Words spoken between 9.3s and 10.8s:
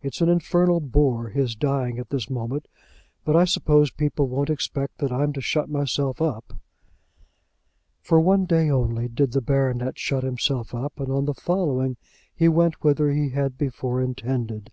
the baronet shut himself